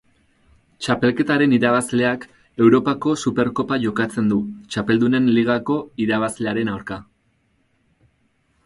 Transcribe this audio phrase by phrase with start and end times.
[0.85, 2.25] Txapelketaren irabazleak
[2.65, 4.41] Europako Superkopa jokatzen du
[4.75, 7.01] Txapeldunen Ligako irabazlearen aurka.